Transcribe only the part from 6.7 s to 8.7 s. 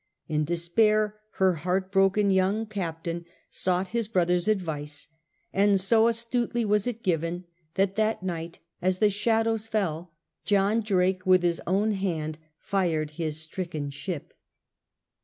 it given, that that night,